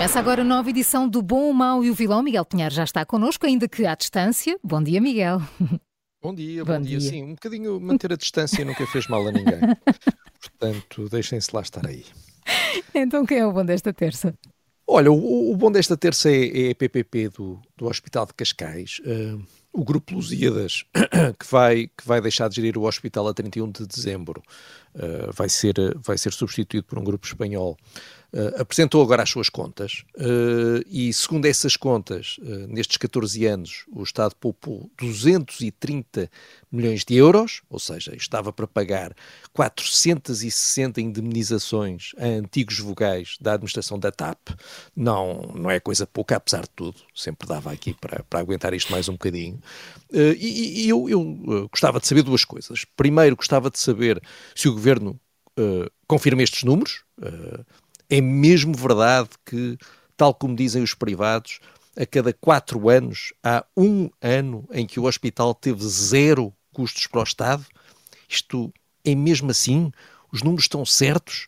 Começa 0.00 0.18
agora 0.18 0.40
a 0.40 0.44
nova 0.46 0.70
edição 0.70 1.06
do 1.06 1.20
Bom, 1.20 1.50
o 1.50 1.52
Mau 1.52 1.84
e 1.84 1.90
o 1.90 1.94
Vilão. 1.94 2.22
Miguel 2.22 2.46
Pinheiro 2.46 2.74
já 2.74 2.84
está 2.84 3.04
connosco, 3.04 3.44
ainda 3.44 3.68
que 3.68 3.84
à 3.84 3.94
distância. 3.94 4.58
Bom 4.64 4.82
dia, 4.82 4.98
Miguel. 4.98 5.42
Bom 6.22 6.34
dia, 6.34 6.64
bom, 6.64 6.72
bom 6.72 6.80
dia. 6.80 6.98
dia. 6.98 7.10
Sim, 7.10 7.22
um 7.24 7.34
bocadinho 7.34 7.78
manter 7.78 8.10
a 8.10 8.16
distância 8.16 8.64
nunca 8.64 8.86
fez 8.86 9.06
mal 9.08 9.28
a 9.28 9.30
ninguém. 9.30 9.60
Portanto, 10.40 11.06
deixem-se 11.10 11.54
lá 11.54 11.60
estar 11.60 11.86
aí. 11.86 12.06
Então, 12.94 13.26
quem 13.26 13.40
é 13.40 13.46
o 13.46 13.52
bom 13.52 13.62
desta 13.62 13.92
terça? 13.92 14.34
Olha, 14.86 15.12
o, 15.12 15.52
o 15.52 15.56
bom 15.56 15.70
desta 15.70 15.98
terça 15.98 16.30
é, 16.30 16.68
é 16.68 16.70
a 16.70 16.74
PPP 16.74 17.28
do, 17.28 17.60
do 17.76 17.86
Hospital 17.86 18.24
de 18.24 18.32
Cascais. 18.32 19.02
Uh, 19.04 19.44
o 19.70 19.84
Grupo 19.84 20.14
Lusíadas, 20.14 20.82
que 21.38 21.46
vai, 21.50 21.88
que 21.88 22.06
vai 22.06 22.22
deixar 22.22 22.48
de 22.48 22.56
gerir 22.56 22.78
o 22.78 22.84
hospital 22.84 23.28
a 23.28 23.34
31 23.34 23.70
de 23.70 23.86
dezembro, 23.86 24.42
uh, 24.94 25.30
vai, 25.32 25.50
ser, 25.50 25.74
vai 25.96 26.16
ser 26.16 26.32
substituído 26.32 26.86
por 26.86 26.98
um 26.98 27.04
grupo 27.04 27.26
espanhol. 27.26 27.76
Uh, 28.32 28.60
apresentou 28.60 29.02
agora 29.02 29.24
as 29.24 29.30
suas 29.30 29.48
contas 29.48 30.04
uh, 30.16 30.80
e, 30.86 31.12
segundo 31.12 31.46
essas 31.46 31.76
contas, 31.76 32.36
uh, 32.38 32.68
nestes 32.68 32.96
14 32.96 33.44
anos, 33.44 33.84
o 33.90 34.04
Estado 34.04 34.36
poupou 34.36 34.88
230 34.96 36.30
milhões 36.70 37.04
de 37.04 37.16
euros, 37.16 37.60
ou 37.68 37.80
seja, 37.80 38.14
estava 38.14 38.52
para 38.52 38.68
pagar 38.68 39.16
460 39.52 41.00
indemnizações 41.00 42.12
a 42.18 42.26
antigos 42.26 42.78
vogais 42.78 43.36
da 43.40 43.54
administração 43.54 43.98
da 43.98 44.12
TAP. 44.12 44.50
Não, 44.94 45.52
não 45.56 45.68
é 45.68 45.80
coisa 45.80 46.06
pouca, 46.06 46.36
apesar 46.36 46.62
de 46.62 46.70
tudo, 46.70 47.00
sempre 47.12 47.48
dava 47.48 47.72
aqui 47.72 47.94
para, 47.94 48.22
para 48.22 48.38
aguentar 48.38 48.72
isto 48.74 48.92
mais 48.92 49.08
um 49.08 49.14
bocadinho. 49.14 49.60
e, 50.12 50.84
e 50.84 50.88
eu, 50.88 51.08
eu 51.10 51.68
gostava 51.68 51.98
de 51.98 52.06
saber 52.06 52.22
duas 52.22 52.44
coisas. 52.44 52.84
Primeiro, 52.96 53.34
gostava 53.34 53.68
de 53.70 53.80
saber 53.80 54.22
se 54.54 54.68
o 54.68 54.72
governo 54.72 55.18
confirma 56.06 56.42
estes 56.42 56.62
números. 56.62 57.02
É 58.10 58.20
mesmo 58.20 58.74
verdade 58.74 59.28
que, 59.46 59.78
tal 60.16 60.34
como 60.34 60.56
dizem 60.56 60.82
os 60.82 60.94
privados, 60.94 61.60
a 61.96 62.04
cada 62.04 62.32
quatro 62.32 62.88
anos 62.88 63.32
há 63.42 63.64
um 63.76 64.10
ano 64.20 64.68
em 64.72 64.84
que 64.84 64.98
o 64.98 65.04
hospital 65.04 65.54
teve 65.54 65.86
zero 65.86 66.52
custos 66.72 67.06
para 67.06 67.20
o 67.20 67.24
Estado? 67.24 67.64
Isto 68.28 68.72
é 69.04 69.14
mesmo 69.14 69.50
assim? 69.52 69.92
Os 70.32 70.42
números 70.42 70.64
estão 70.64 70.84
certos? 70.84 71.46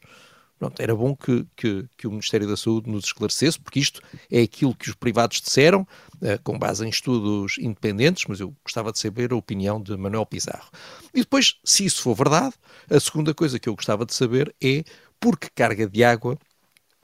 Pronto, 0.56 0.80
era 0.80 0.94
bom 0.94 1.16
que, 1.16 1.44
que, 1.56 1.88
que, 1.96 2.06
o 2.06 2.10
Ministério 2.10 2.46
da 2.46 2.56
Saúde 2.56 2.88
nos 2.88 3.06
esclarecesse, 3.06 3.58
porque 3.58 3.80
isto 3.80 4.00
é 4.30 4.42
aquilo 4.42 4.72
que 4.72 4.88
os 4.88 4.94
privados 4.94 5.40
disseram, 5.40 5.80
uh, 5.80 6.40
com 6.44 6.56
base 6.56 6.86
em 6.86 6.88
estudos 6.88 7.58
independentes, 7.58 8.26
mas 8.28 8.38
eu 8.38 8.54
gostava 8.62 8.92
de 8.92 9.00
saber 9.00 9.32
a 9.32 9.36
opinião 9.36 9.82
de 9.82 9.96
Manuel 9.96 10.24
Pizarro. 10.24 10.70
E 11.12 11.18
depois, 11.18 11.56
se 11.64 11.84
isso 11.84 12.02
for 12.02 12.14
verdade, 12.14 12.54
a 12.88 13.00
segunda 13.00 13.34
coisa 13.34 13.58
que 13.58 13.68
eu 13.68 13.74
gostava 13.74 14.06
de 14.06 14.14
saber 14.14 14.54
é 14.62 14.84
por 15.18 15.36
que 15.36 15.50
carga 15.50 15.88
de 15.88 16.04
água 16.04 16.38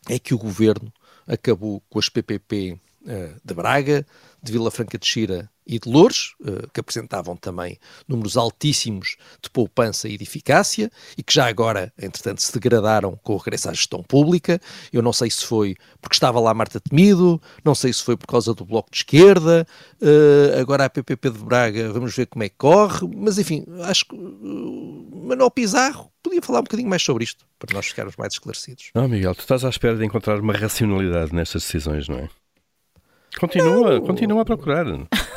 é 0.08 0.18
que 0.18 0.34
o 0.34 0.38
governo 0.38 0.92
acabou 1.26 1.82
com 1.88 1.98
as 1.98 2.08
PPP 2.08 2.72
uh, 2.72 2.78
eh, 3.06 3.34
de 3.44 3.54
Braga, 3.54 4.06
de 4.42 4.52
Vila 4.52 4.70
Franca 4.70 4.98
de 4.98 5.06
Xira 5.06 5.50
e 5.66 5.78
de 5.78 5.88
Louros, 5.88 6.34
uh, 6.40 6.68
que 6.72 6.80
apresentavam 6.80 7.36
também 7.36 7.78
números 8.08 8.36
altíssimos 8.36 9.16
de 9.42 9.50
poupança 9.50 10.08
e 10.08 10.16
de 10.16 10.24
eficácia, 10.24 10.90
e 11.16 11.22
que 11.22 11.34
já 11.34 11.46
agora, 11.46 11.92
entretanto, 11.98 12.40
se 12.40 12.52
degradaram 12.52 13.18
com 13.22 13.34
o 13.34 13.36
regresso 13.36 13.68
à 13.68 13.72
gestão 13.74 14.02
pública. 14.02 14.58
Eu 14.90 15.02
não 15.02 15.12
sei 15.12 15.30
se 15.30 15.44
foi 15.44 15.76
porque 16.00 16.14
estava 16.14 16.40
lá 16.40 16.54
Marta 16.54 16.80
Temido, 16.80 17.40
não 17.62 17.74
sei 17.74 17.92
se 17.92 18.02
foi 18.02 18.16
por 18.16 18.26
causa 18.26 18.54
do 18.54 18.64
Bloco 18.64 18.90
de 18.90 18.98
Esquerda, 18.98 19.66
uh, 20.00 20.60
agora 20.60 20.86
a 20.86 20.90
PPP 20.90 21.30
de 21.30 21.38
Braga, 21.38 21.92
vamos 21.92 22.16
ver 22.16 22.26
como 22.26 22.42
é 22.42 22.48
que 22.48 22.56
corre, 22.56 23.06
mas 23.14 23.38
enfim, 23.38 23.66
acho 23.82 24.06
que 24.06 24.16
Manuel 24.16 25.50
Pizarro 25.50 26.07
podia 26.28 26.42
falar 26.42 26.60
um 26.60 26.64
bocadinho 26.64 26.88
mais 26.88 27.02
sobre 27.02 27.24
isto, 27.24 27.44
para 27.58 27.74
nós 27.74 27.86
ficarmos 27.86 28.16
mais 28.16 28.32
esclarecidos. 28.32 28.90
Não, 28.94 29.08
Miguel, 29.08 29.34
tu 29.34 29.40
estás 29.40 29.64
à 29.64 29.68
espera 29.68 29.96
de 29.96 30.04
encontrar 30.04 30.40
uma 30.40 30.52
racionalidade 30.52 31.34
nestas 31.34 31.62
decisões, 31.62 32.08
não 32.08 32.18
é? 32.18 32.28
Continua, 33.38 33.94
não. 33.94 34.06
continua 34.06 34.42
a 34.42 34.44
procurar. 34.44 34.86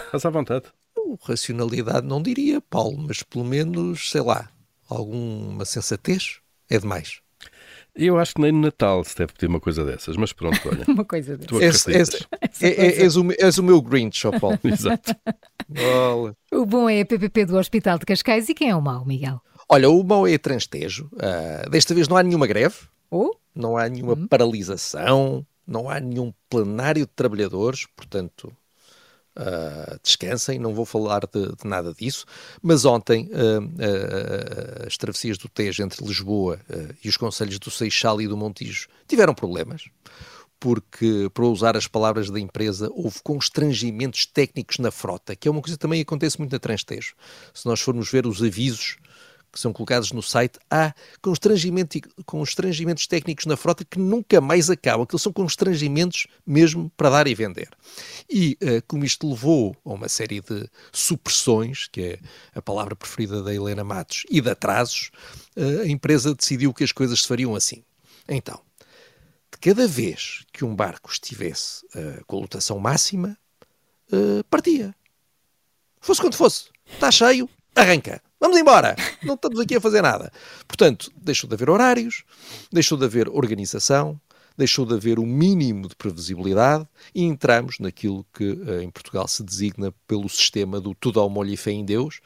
Estás 0.05 0.25
à 0.25 0.29
vontade. 0.29 0.65
Racionalidade 1.23 2.05
não 2.07 2.21
diria, 2.21 2.61
Paulo, 2.61 2.97
mas 3.07 3.21
pelo 3.23 3.43
menos, 3.43 4.09
sei 4.09 4.21
lá, 4.21 4.49
alguma 4.89 5.65
sensatez 5.65 6.39
é 6.69 6.79
demais. 6.79 7.21
Eu 7.93 8.17
acho 8.17 8.35
que 8.35 8.41
nem 8.41 8.53
no 8.53 8.61
Natal 8.61 9.03
se 9.03 9.17
deve 9.17 9.33
pedir 9.33 9.47
uma 9.47 9.59
coisa 9.59 9.83
dessas, 9.83 10.15
mas 10.15 10.31
pronto, 10.31 10.59
olha. 10.65 10.85
uma 10.87 11.03
coisa 11.03 11.37
dessas. 11.37 11.87
És, 11.87 11.87
és, 11.87 12.27
és, 12.61 12.99
és, 12.99 13.17
o, 13.17 13.31
és 13.37 13.57
o 13.57 13.63
meu 13.63 13.81
Grinch, 13.81 14.25
ó 14.25 14.39
Paulo. 14.39 14.57
Exato. 14.63 15.13
Olha. 15.77 16.35
O 16.53 16.65
bom 16.65 16.89
é 16.89 17.01
a 17.01 17.05
PPP 17.05 17.45
do 17.45 17.57
Hospital 17.57 17.99
de 17.99 18.05
Cascais 18.05 18.47
e 18.47 18.53
quem 18.53 18.69
é 18.69 18.75
o 18.75 18.81
mau, 18.81 19.05
Miguel? 19.05 19.41
Olha, 19.73 19.89
o 19.89 20.03
mau 20.03 20.27
é 20.27 20.37
transtejo. 20.37 21.09
Uh, 21.13 21.69
desta 21.69 21.95
vez 21.95 22.05
não 22.09 22.17
há 22.17 22.23
nenhuma 22.23 22.45
greve, 22.45 22.75
oh? 23.09 23.33
não 23.55 23.77
há 23.77 23.87
nenhuma 23.87 24.15
hum. 24.15 24.27
paralisação, 24.27 25.47
não 25.65 25.89
há 25.89 25.97
nenhum 25.97 26.33
plenário 26.49 27.05
de 27.05 27.11
trabalhadores, 27.15 27.87
portanto, 27.95 28.53
uh, 29.39 29.97
descansem, 30.03 30.59
não 30.59 30.73
vou 30.73 30.83
falar 30.83 31.21
de, 31.21 31.55
de 31.55 31.65
nada 31.65 31.93
disso. 31.93 32.25
Mas 32.61 32.83
ontem, 32.83 33.29
uh, 33.31 33.63
uh, 33.63 34.87
as 34.87 34.97
travessias 34.97 35.37
do 35.37 35.47
Tejo 35.47 35.83
entre 35.83 36.05
Lisboa 36.05 36.59
e 37.01 37.07
os 37.07 37.15
conselhos 37.15 37.57
do 37.57 37.71
Seixal 37.71 38.21
e 38.21 38.27
do 38.27 38.35
Montijo 38.35 38.89
tiveram 39.07 39.33
problemas. 39.33 39.85
Porque, 40.59 41.29
para 41.33 41.45
usar 41.45 41.77
as 41.77 41.87
palavras 41.87 42.29
da 42.29 42.41
empresa, 42.41 42.89
houve 42.91 43.21
constrangimentos 43.23 44.25
técnicos 44.25 44.79
na 44.79 44.91
frota, 44.91 45.33
que 45.33 45.47
é 45.47 45.51
uma 45.51 45.61
coisa 45.61 45.77
que 45.77 45.81
também 45.81 46.01
acontece 46.01 46.37
muito 46.37 46.51
na 46.51 46.59
Transtejo. 46.59 47.15
Se 47.53 47.65
nós 47.65 47.79
formos 47.79 48.11
ver 48.11 48.27
os 48.27 48.43
avisos 48.43 48.97
que 49.51 49.59
são 49.59 49.73
colocados 49.73 50.11
no 50.11 50.23
site, 50.23 50.57
há 50.69 50.93
constrangimento, 51.21 51.99
constrangimentos 52.25 53.05
técnicos 53.05 53.45
na 53.45 53.57
frota 53.57 53.83
que 53.83 53.99
nunca 53.99 54.39
mais 54.39 54.69
acabam, 54.69 55.05
que 55.05 55.17
são 55.19 55.33
constrangimentos 55.33 56.27
mesmo 56.45 56.89
para 56.95 57.09
dar 57.09 57.27
e 57.27 57.35
vender. 57.35 57.69
E 58.29 58.57
uh, 58.61 58.81
como 58.87 59.03
isto 59.03 59.29
levou 59.29 59.75
a 59.83 59.93
uma 59.93 60.07
série 60.07 60.39
de 60.39 60.69
supressões, 60.91 61.87
que 61.91 62.01
é 62.01 62.19
a 62.55 62.61
palavra 62.61 62.95
preferida 62.95 63.43
da 63.43 63.53
Helena 63.53 63.83
Matos, 63.83 64.23
e 64.29 64.39
de 64.39 64.49
atrasos, 64.49 65.11
uh, 65.57 65.81
a 65.81 65.87
empresa 65.87 66.33
decidiu 66.33 66.73
que 66.73 66.83
as 66.83 66.91
coisas 66.91 67.21
se 67.21 67.27
fariam 67.27 67.53
assim. 67.53 67.83
Então, 68.29 68.61
de 69.51 69.57
cada 69.59 69.85
vez 69.85 70.45
que 70.53 70.63
um 70.63 70.73
barco 70.73 71.11
estivesse 71.11 71.85
uh, 71.87 72.23
com 72.25 72.37
a 72.37 72.41
lotação 72.41 72.79
máxima, 72.79 73.37
partia. 74.49 74.93
Fosse 76.01 76.19
quanto 76.19 76.35
fosse. 76.35 76.65
Está 76.85 77.09
cheio, 77.09 77.49
arranca. 77.73 78.21
Vamos 78.41 78.57
embora! 78.57 78.95
Não 79.21 79.35
estamos 79.35 79.59
aqui 79.59 79.75
a 79.75 79.79
fazer 79.79 80.01
nada. 80.01 80.31
Portanto, 80.67 81.11
deixou 81.15 81.47
de 81.47 81.53
haver 81.53 81.69
horários, 81.69 82.23
deixou 82.71 82.97
de 82.97 83.05
haver 83.05 83.29
organização, 83.29 84.19
deixou 84.57 84.83
de 84.83 84.95
haver 84.95 85.19
o 85.19 85.21
um 85.21 85.27
mínimo 85.27 85.87
de 85.87 85.95
previsibilidade 85.95 86.87
e 87.13 87.23
entramos 87.23 87.77
naquilo 87.77 88.25
que 88.33 88.49
uh, 88.49 88.81
em 88.81 88.89
Portugal 88.89 89.27
se 89.27 89.43
designa 89.43 89.93
pelo 90.07 90.27
sistema 90.27 90.81
do 90.81 90.95
tudo 90.95 91.19
ao 91.19 91.29
molho 91.29 91.53
e 91.53 91.55
fé 91.55 91.69
em 91.69 91.85
Deus. 91.85 92.19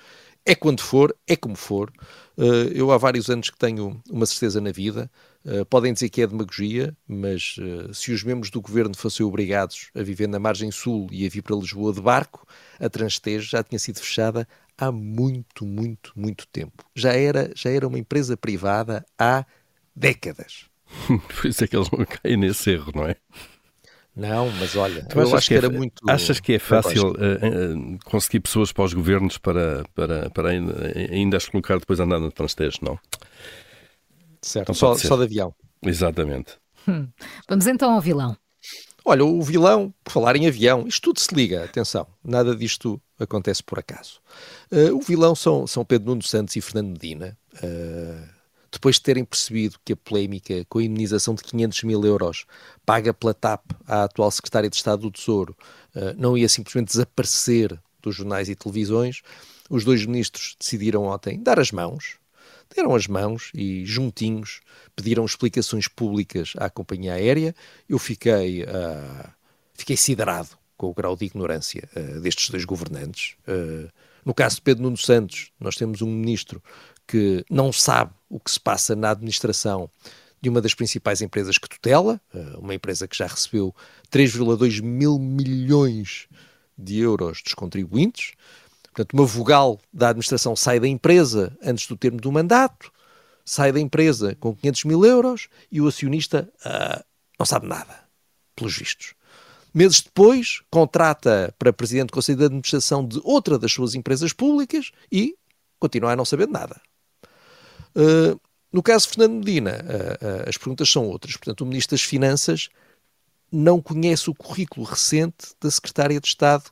É 0.45 0.53
quando 0.53 0.81
for, 0.81 1.15
é 1.27 1.35
como 1.35 1.55
for. 1.55 1.91
Uh, 2.37 2.69
eu 2.73 2.91
há 2.91 2.97
vários 2.97 3.29
anos 3.29 3.49
que 3.49 3.57
tenho 3.57 4.01
uma 4.09 4.25
certeza 4.25 4.61
na 4.61 4.71
vida. 4.71 5.09
Uh, 5.43 5.65
podem 5.65 5.91
dizer 5.91 6.09
que 6.09 6.21
é 6.21 6.27
demagogia, 6.27 6.95
mas 7.07 7.55
se 7.93 8.11
os 8.11 8.23
membros 8.23 8.51
do 8.51 8.61
governo 8.61 8.95
fossem 8.95 9.25
obrigados 9.25 9.89
a 9.95 10.03
viver 10.03 10.27
na 10.27 10.39
margem 10.39 10.71
sul 10.71 11.07
e 11.11 11.25
a 11.25 11.29
vir 11.29 11.41
para 11.41 11.55
Lisboa 11.55 11.93
de 11.93 12.01
barco, 12.01 12.47
a 12.79 12.89
Transtejo 12.89 13.49
já 13.49 13.63
tinha 13.63 13.79
sido 13.79 13.99
fechada 13.99 14.47
há 14.77 14.91
muito, 14.91 15.65
muito, 15.65 16.11
muito 16.15 16.47
tempo. 16.47 16.83
Já 16.95 17.13
era, 17.13 17.51
já 17.55 17.69
era 17.69 17.87
uma 17.87 17.99
empresa 17.99 18.37
privada 18.37 19.05
há 19.17 19.45
décadas. 19.95 20.65
Por 21.07 21.47
isso 21.47 21.63
é 21.63 21.67
que 21.67 21.75
eles 21.75 21.89
vão 21.89 22.05
cair 22.05 22.37
nesse 22.37 22.71
erro, 22.71 22.91
não 22.93 23.07
é? 23.07 23.15
Não, 24.15 24.49
mas 24.51 24.75
olha, 24.77 25.03
tu 25.03 25.19
eu 25.19 25.35
acho 25.35 25.49
que, 25.49 25.53
é, 25.53 25.57
era 25.57 25.69
muito. 25.69 26.01
Achas 26.07 26.39
que 26.39 26.53
é 26.53 26.59
fácil 26.59 27.09
uh, 27.09 27.13
uh, 27.13 27.99
conseguir 28.05 28.39
pessoas 28.39 28.71
para 28.71 28.85
os 28.85 28.93
governos 28.93 29.37
para, 29.37 29.83
para, 29.93 30.29
para 30.29 30.49
ainda, 30.51 30.93
ainda 31.11 31.35
as 31.35 31.49
colocar 31.49 31.77
depois 31.77 31.99
a 31.99 32.05
andar 32.05 32.19
no 32.19 32.31
transtejo, 32.31 32.79
não? 32.81 32.97
Certo, 34.41 34.73
só, 34.73 34.95
só 34.95 35.17
de 35.17 35.23
avião. 35.23 35.53
Exatamente. 35.83 36.53
Hum. 36.87 37.07
Vamos 37.49 37.67
então 37.67 37.91
ao 37.91 37.99
vilão. 37.99 38.37
Olha, 39.03 39.25
o 39.25 39.41
vilão, 39.41 39.93
por 40.03 40.11
falar 40.11 40.35
em 40.35 40.47
avião, 40.47 40.87
isto 40.87 41.01
tudo 41.03 41.19
se 41.19 41.35
liga, 41.35 41.63
atenção, 41.63 42.07
nada 42.23 42.55
disto 42.55 42.99
acontece 43.19 43.61
por 43.61 43.77
acaso. 43.77 44.19
Uh, 44.71 44.95
o 44.95 45.01
vilão 45.01 45.35
são, 45.35 45.67
são 45.67 45.83
Pedro 45.83 46.09
Nuno 46.09 46.23
Santos 46.23 46.55
e 46.55 46.61
Fernando 46.61 46.93
Medina. 46.93 47.37
Uh, 47.55 48.34
depois 48.75 48.97
de 48.97 49.03
terem 49.03 49.23
percebido 49.23 49.79
que 49.83 49.93
a 49.93 49.95
polémica 49.95 50.65
com 50.67 50.79
a 50.79 50.83
indenização 50.83 51.33
de 51.33 51.43
500 51.43 51.83
mil 51.83 52.05
euros 52.05 52.45
paga 52.85 53.13
pela 53.13 53.33
TAP 53.33 53.63
à 53.87 54.03
atual 54.03 54.29
Secretária 54.29 54.69
de 54.69 54.75
Estado 54.75 55.03
do 55.03 55.11
Tesouro 55.11 55.55
uh, 55.95 56.13
não 56.17 56.37
ia 56.37 56.49
simplesmente 56.49 56.89
desaparecer 56.89 57.79
dos 58.01 58.15
jornais 58.15 58.49
e 58.49 58.55
televisões, 58.55 59.21
os 59.69 59.83
dois 59.83 60.05
ministros 60.05 60.55
decidiram 60.59 61.05
ontem 61.05 61.41
dar 61.41 61.59
as 61.59 61.71
mãos, 61.71 62.17
deram 62.75 62.93
as 62.93 63.07
mãos 63.07 63.49
e, 63.53 63.85
juntinhos, 63.85 64.61
pediram 64.95 65.25
explicações 65.25 65.87
públicas 65.87 66.53
à 66.57 66.69
companhia 66.69 67.13
aérea. 67.13 67.55
Eu 67.87 67.97
fiquei, 67.97 68.63
uh, 68.63 69.29
fiquei 69.73 69.97
siderado 69.97 70.49
com 70.77 70.87
o 70.87 70.93
grau 70.93 71.15
de 71.15 71.25
ignorância 71.25 71.87
uh, 71.95 72.19
destes 72.19 72.49
dois 72.49 72.65
governantes. 72.65 73.35
Uh, 73.47 73.89
no 74.25 74.33
caso 74.33 74.57
de 74.57 74.61
Pedro 74.63 74.83
Nuno 74.83 74.97
Santos, 74.97 75.51
nós 75.59 75.75
temos 75.75 76.01
um 76.01 76.11
ministro 76.11 76.61
que 77.07 77.45
não 77.49 77.71
sabe 77.71 78.11
o 78.35 78.39
que 78.39 78.51
se 78.51 78.59
passa 78.59 78.95
na 78.95 79.11
administração 79.11 79.89
de 80.41 80.49
uma 80.49 80.61
das 80.61 80.73
principais 80.73 81.21
empresas 81.21 81.57
que 81.57 81.69
tutela, 81.69 82.19
uma 82.57 82.75
empresa 82.75 83.07
que 83.07 83.17
já 83.17 83.25
recebeu 83.25 83.73
3,2 84.11 84.81
mil 84.81 85.17
milhões 85.17 86.27
de 86.77 86.99
euros 86.99 87.41
dos 87.41 87.53
contribuintes. 87.53 88.33
Portanto, 88.83 89.13
uma 89.13 89.25
vogal 89.25 89.79
da 89.91 90.09
administração 90.09 90.53
sai 90.53 90.79
da 90.81 90.87
empresa 90.87 91.57
antes 91.63 91.87
do 91.87 91.95
termo 91.95 92.19
do 92.19 92.31
mandato, 92.31 92.91
sai 93.45 93.71
da 93.71 93.79
empresa 93.79 94.35
com 94.35 94.53
500 94.53 94.83
mil 94.83 95.05
euros 95.05 95.47
e 95.71 95.79
o 95.79 95.87
acionista 95.87 96.51
uh, 96.65 97.03
não 97.39 97.45
sabe 97.45 97.67
nada, 97.67 98.03
pelos 98.53 98.77
vistos. 98.77 99.13
Meses 99.73 100.01
depois, 100.01 100.61
contrata 100.69 101.53
para 101.57 101.73
presidente 101.73 102.07
do 102.07 102.13
Conselho 102.13 102.39
de 102.39 102.45
Administração 102.45 103.05
de 103.05 103.19
outra 103.23 103.57
das 103.57 103.71
suas 103.71 103.95
empresas 103.95 104.33
públicas 104.33 104.91
e 105.11 105.35
continua 105.79 106.11
a 106.11 106.15
não 106.15 106.25
saber 106.25 106.47
nada. 106.47 106.81
Uh, 107.95 108.39
no 108.71 108.83
caso 108.83 109.07
de 109.07 109.13
Fernando 109.13 109.45
Medina, 109.45 109.71
uh, 109.71 110.49
as 110.49 110.57
perguntas 110.57 110.89
são 110.89 111.05
outras. 111.05 111.37
Portanto, 111.37 111.61
o 111.61 111.65
Ministro 111.65 111.95
das 111.95 112.03
Finanças 112.03 112.69
não 113.51 113.81
conhece 113.81 114.29
o 114.29 114.35
currículo 114.35 114.85
recente 114.85 115.55
da 115.61 115.71
Secretária 115.71 116.19
de 116.19 116.27
Estado 116.27 116.65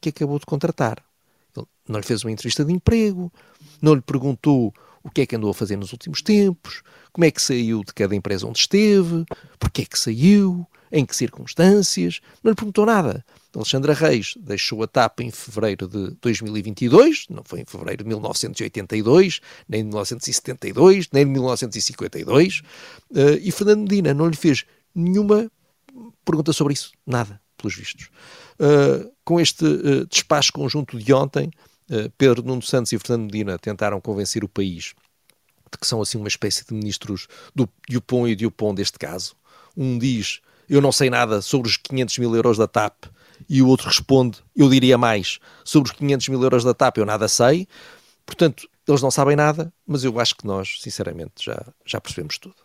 que 0.00 0.10
acabou 0.10 0.38
de 0.38 0.46
contratar. 0.46 1.02
Ele 1.56 1.66
não 1.88 1.98
lhe 1.98 2.06
fez 2.06 2.22
uma 2.22 2.30
entrevista 2.30 2.64
de 2.64 2.72
emprego, 2.72 3.32
não 3.82 3.94
lhe 3.94 4.00
perguntou 4.00 4.72
o 5.02 5.10
que 5.10 5.22
é 5.22 5.26
que 5.26 5.36
andou 5.36 5.50
a 5.50 5.54
fazer 5.54 5.76
nos 5.76 5.92
últimos 5.92 6.22
tempos, 6.22 6.82
como 7.12 7.24
é 7.24 7.30
que 7.30 7.42
saiu 7.42 7.82
de 7.82 7.92
cada 7.92 8.14
empresa 8.14 8.46
onde 8.46 8.58
esteve, 8.58 9.24
porque 9.58 9.82
é 9.82 9.84
que 9.84 9.98
saiu, 9.98 10.66
em 10.92 11.04
que 11.04 11.16
circunstâncias, 11.16 12.20
não 12.42 12.50
lhe 12.50 12.56
perguntou 12.56 12.86
nada. 12.86 13.24
Alexandra 13.54 13.94
Reis 13.94 14.34
deixou 14.38 14.82
a 14.82 14.86
TAP 14.86 15.20
em 15.20 15.30
fevereiro 15.30 15.88
de 15.88 16.10
2022, 16.20 17.26
não 17.30 17.42
foi 17.44 17.60
em 17.60 17.64
fevereiro 17.64 18.04
de 18.04 18.08
1982, 18.08 19.40
nem 19.68 19.82
de 19.82 19.88
1972, 19.88 21.08
nem 21.12 21.24
de 21.24 21.30
1952, 21.32 22.60
uh, 23.10 23.18
e 23.40 23.50
Fernando 23.50 23.82
Medina 23.82 24.12
não 24.12 24.28
lhe 24.28 24.36
fez 24.36 24.64
nenhuma 24.94 25.50
pergunta 26.24 26.52
sobre 26.52 26.74
isso, 26.74 26.92
nada, 27.06 27.40
pelos 27.56 27.74
vistos. 27.74 28.10
Uh, 28.60 29.10
com 29.24 29.40
este 29.40 29.64
uh, 29.64 30.06
despacho 30.06 30.52
conjunto 30.52 30.98
de 30.98 31.12
ontem, 31.12 31.50
Pedro 32.18 32.42
Nuno 32.42 32.60
Santos 32.60 32.92
e 32.92 32.98
Fernando 32.98 33.32
Medina 33.32 33.58
tentaram 33.58 33.98
convencer 33.98 34.44
o 34.44 34.48
país 34.48 34.92
de 35.72 35.78
que 35.78 35.86
são 35.86 36.02
assim 36.02 36.18
uma 36.18 36.28
espécie 36.28 36.62
de 36.66 36.74
ministros 36.74 37.26
do 37.54 37.66
Dupont 37.88 38.30
e 38.30 38.36
Dupont 38.36 38.74
deste 38.74 38.98
caso. 38.98 39.34
Um 39.74 39.98
diz, 39.98 40.40
eu 40.68 40.82
não 40.82 40.92
sei 40.92 41.08
nada 41.08 41.40
sobre 41.40 41.68
os 41.68 41.78
500 41.78 42.18
mil 42.18 42.34
euros 42.34 42.58
da 42.58 42.66
TAP, 42.66 43.06
e 43.48 43.62
o 43.62 43.68
outro 43.68 43.88
responde, 43.88 44.38
eu 44.56 44.68
diria 44.68 44.96
mais, 44.96 45.38
sobre 45.64 45.90
os 45.90 45.96
500 45.96 46.28
mil 46.28 46.42
euros 46.42 46.64
da 46.64 46.74
TAP 46.74 46.98
eu 46.98 47.06
nada 47.06 47.28
sei. 47.28 47.66
Portanto, 48.24 48.68
eles 48.86 49.02
não 49.02 49.10
sabem 49.10 49.36
nada, 49.36 49.72
mas 49.86 50.04
eu 50.04 50.18
acho 50.18 50.34
que 50.34 50.46
nós, 50.46 50.78
sinceramente, 50.80 51.44
já, 51.44 51.62
já 51.84 52.00
percebemos 52.00 52.38
tudo. 52.38 52.56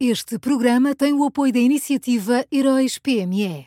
Este 0.00 0.38
programa 0.38 0.94
tem 0.94 1.12
o 1.12 1.24
apoio 1.24 1.52
da 1.52 1.58
iniciativa 1.58 2.44
Heróis 2.52 2.98
PME. 2.98 3.66